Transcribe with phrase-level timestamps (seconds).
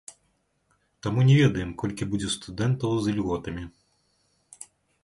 [1.07, 3.71] Таму не ведаем, колькі будзе студэнтаў з ільготамі.